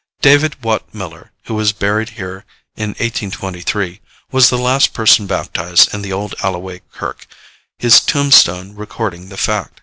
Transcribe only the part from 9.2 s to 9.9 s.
the fact.